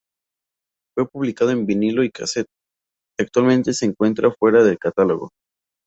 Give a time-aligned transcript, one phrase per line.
[0.95, 2.49] Fue publicado en vinilo y casete
[3.19, 5.29] y actualmente se encuentra fuera de catálogo.